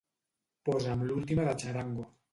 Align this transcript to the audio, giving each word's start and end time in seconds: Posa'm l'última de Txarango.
Posa'm 0.69 1.03
l'última 1.11 1.45
de 1.51 1.55
Txarango. 1.63 2.13